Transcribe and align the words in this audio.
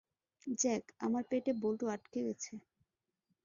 Jack, 0.59 0.83
আমার 0.99 1.23
পেটে 1.29 1.51
বল্টু 1.61 1.85
আটকে 1.87 2.19
গেছে। 2.27 2.51